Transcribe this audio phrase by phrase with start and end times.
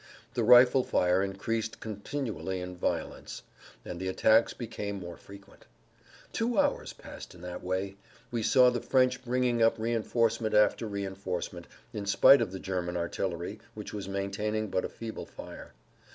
[0.33, 3.43] The rifle fire increased continually in violence,
[3.85, 5.67] and the attacks became more frequent.
[6.33, 7.97] Two hours passed in that way.
[8.31, 13.59] We saw the French bringing up reinforcement after reinforcement, in spite of the German artillery
[13.75, 15.71] which was maintaining but a feeble fire.